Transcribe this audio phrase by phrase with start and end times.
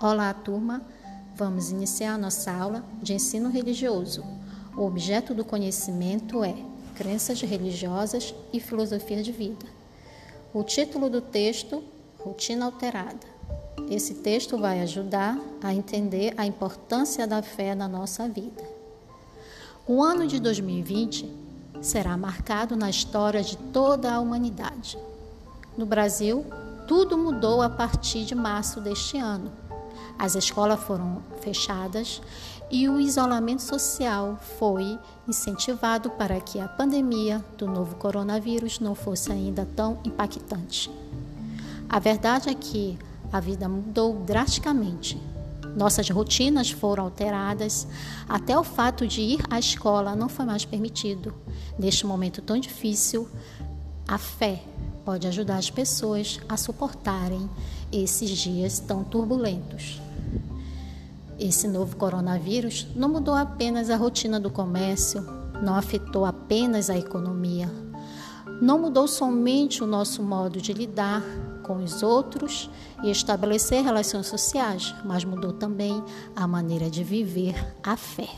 [0.00, 0.82] Olá, turma!
[1.36, 4.24] Vamos iniciar nossa aula de ensino religioso.
[4.76, 6.54] O objeto do conhecimento é
[6.94, 9.66] Crenças religiosas e filosofia de vida.
[10.52, 11.82] O título do texto:
[12.20, 13.26] Rotina Alterada.
[13.90, 18.62] Esse texto vai ajudar a entender a importância da fé na nossa vida.
[19.86, 21.28] O ano de 2020
[21.82, 24.96] será marcado na história de toda a humanidade.
[25.76, 26.46] No Brasil,
[26.86, 29.64] tudo mudou a partir de março deste ano
[30.18, 32.22] as escolas foram fechadas
[32.70, 34.98] e o isolamento social foi
[35.28, 40.90] incentivado para que a pandemia do novo coronavírus não fosse ainda tão impactante.
[41.88, 42.98] A verdade é que
[43.32, 45.20] a vida mudou drasticamente.
[45.76, 47.86] Nossas rotinas foram alteradas,
[48.28, 51.34] até o fato de ir à escola não foi mais permitido.
[51.76, 53.28] Neste momento tão difícil,
[54.06, 54.62] a fé
[55.04, 57.48] pode ajudar as pessoas a suportarem
[57.92, 60.00] esses dias tão turbulentos.
[61.38, 65.22] Esse novo coronavírus não mudou apenas a rotina do comércio,
[65.62, 67.70] não afetou apenas a economia,
[68.60, 71.22] não mudou somente o nosso modo de lidar
[71.62, 72.70] com os outros
[73.02, 76.02] e estabelecer relações sociais, mas mudou também
[76.36, 78.28] a maneira de viver a fé.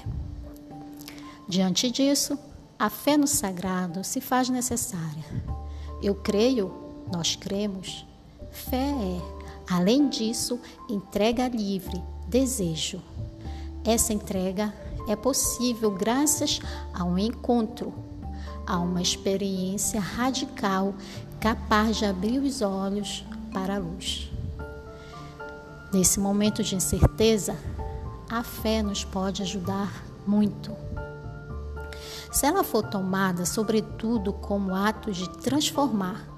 [1.48, 2.38] Diante disso,
[2.78, 5.55] a fé no sagrado se faz necessária.
[6.02, 6.72] Eu creio,
[7.12, 8.06] nós cremos.
[8.50, 9.20] Fé é,
[9.70, 13.00] além disso, entrega livre desejo.
[13.84, 14.74] Essa entrega
[15.08, 16.60] é possível graças
[16.92, 17.94] a um encontro,
[18.66, 20.94] a uma experiência radical
[21.40, 24.30] capaz de abrir os olhos para a luz.
[25.92, 27.56] Nesse momento de incerteza,
[28.28, 30.85] a fé nos pode ajudar muito.
[32.36, 36.28] Se ela for tomada, sobretudo, como ato de transformar,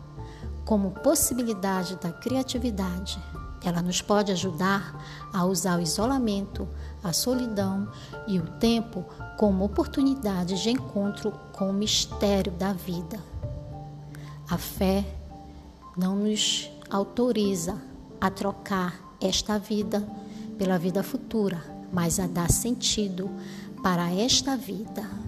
[0.65, 3.21] como possibilidade da criatividade,
[3.65, 4.95] ela nos pode ajudar
[5.33, 6.69] a usar o isolamento,
[7.03, 7.91] a solidão
[8.29, 9.05] e o tempo
[9.37, 13.19] como oportunidades de encontro com o mistério da vida.
[14.49, 15.05] A fé
[15.97, 17.77] não nos autoriza
[18.21, 20.09] a trocar esta vida
[20.57, 21.61] pela vida futura,
[21.93, 23.29] mas a dar sentido
[23.83, 25.28] para esta vida.